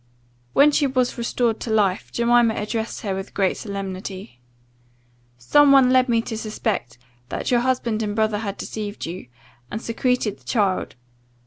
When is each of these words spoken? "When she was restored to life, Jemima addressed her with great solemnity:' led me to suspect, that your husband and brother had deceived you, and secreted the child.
"When 0.53 0.71
she 0.71 0.87
was 0.87 1.15
restored 1.15 1.59
to 1.59 1.69
life, 1.69 2.11
Jemima 2.11 2.55
addressed 2.55 3.01
her 3.01 3.13
with 3.13 3.35
great 3.35 3.55
solemnity:' 3.55 4.39
led 5.53 6.09
me 6.09 6.21
to 6.23 6.35
suspect, 6.35 6.97
that 7.29 7.51
your 7.51 7.59
husband 7.59 8.01
and 8.01 8.15
brother 8.15 8.39
had 8.39 8.57
deceived 8.57 9.05
you, 9.05 9.27
and 9.69 9.79
secreted 9.79 10.39
the 10.39 10.43
child. 10.43 10.95